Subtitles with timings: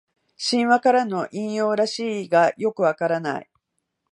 [0.35, 3.51] 神話からの引用らしいがよくわからない